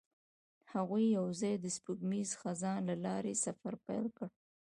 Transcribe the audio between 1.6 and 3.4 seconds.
سپوږمیز خزان له لارې